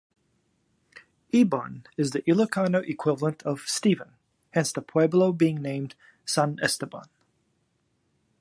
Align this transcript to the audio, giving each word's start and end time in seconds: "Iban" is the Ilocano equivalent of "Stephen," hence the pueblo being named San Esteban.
"Iban" 1.31 1.85
is 1.95 2.09
the 2.09 2.21
Ilocano 2.23 2.81
equivalent 2.89 3.43
of 3.43 3.59
"Stephen," 3.67 4.13
hence 4.49 4.71
the 4.71 4.81
pueblo 4.81 5.31
being 5.31 5.61
named 5.61 5.93
San 6.25 6.57
Esteban. 6.59 7.07